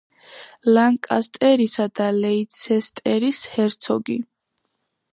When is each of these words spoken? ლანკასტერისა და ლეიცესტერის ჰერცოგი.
ლანკასტერისა 0.77 1.87
და 2.01 2.09
ლეიცესტერის 2.21 3.47
ჰერცოგი. 3.59 4.21